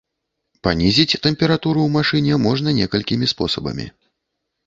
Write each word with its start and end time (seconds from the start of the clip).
Панізіць 0.67 1.19
тэмпературу 1.25 1.79
ў 1.83 1.89
машыне 1.97 2.39
можна 2.47 2.73
некалькімі 2.79 3.29
спосабамі. 3.35 3.87